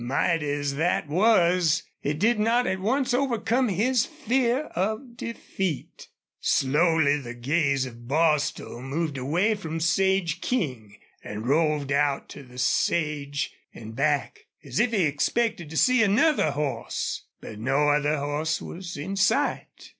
[0.03, 6.07] Mighty as that was, it did not at once overcome his fear of defeat.
[6.39, 12.57] Slowly the gaze of Bostil moved away from Sage King and roved out to the
[12.57, 17.25] sage and back, as if he expected to see another horse.
[17.39, 19.89] But no other horse was in sight.